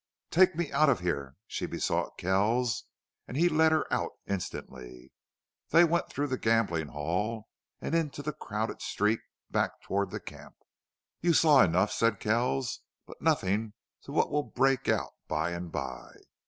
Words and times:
"Take 0.31 0.55
me 0.55 0.71
out 0.71 0.89
of 0.89 1.01
here!" 1.01 1.35
she 1.45 1.67
besought 1.67 2.17
Kells, 2.17 2.85
and 3.27 3.37
he 3.37 3.47
led 3.47 3.71
her 3.71 3.85
out 3.93 4.13
instantly. 4.25 5.11
They 5.69 5.83
went 5.83 6.09
through 6.09 6.25
the 6.25 6.39
gambling 6.39 6.87
hall 6.87 7.49
and 7.79 7.93
into 7.93 8.23
the 8.23 8.33
crowded 8.33 8.81
street, 8.81 9.19
back 9.51 9.79
toward 9.83 10.09
camp. 10.25 10.55
"You 11.21 11.33
saw 11.33 11.61
enough," 11.63 11.91
said 11.91 12.19
Kells, 12.19 12.79
"but 13.05 13.21
nothing 13.21 13.73
to 14.01 14.11
what 14.11 14.31
will 14.31 14.41
break 14.41 14.89
out 14.89 15.11
by 15.27 15.51
and 15.51 15.71
by. 15.71 16.13